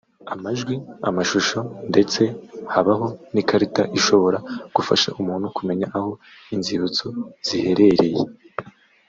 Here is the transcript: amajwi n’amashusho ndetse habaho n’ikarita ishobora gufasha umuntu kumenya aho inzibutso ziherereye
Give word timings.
amajwi 0.35 0.75
n’amashusho 1.01 1.59
ndetse 1.91 2.21
habaho 2.73 3.07
n’ikarita 3.33 3.83
ishobora 3.97 4.37
gufasha 4.75 5.09
umuntu 5.19 5.47
kumenya 5.57 5.87
aho 5.97 6.11
inzibutso 6.55 7.05
ziherereye 7.47 8.21